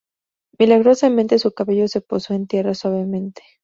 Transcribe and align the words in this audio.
Milagrosamente 0.57 1.37
su 1.37 1.53
caballo 1.53 1.87
se 1.87 2.01
posó 2.01 2.33
en 2.33 2.47
tierra 2.47 2.73
suavemente. 2.73 3.43